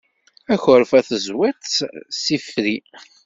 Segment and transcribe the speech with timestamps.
[0.53, 1.71] Akerfa tezwiḍ-t
[2.23, 2.77] s ifri.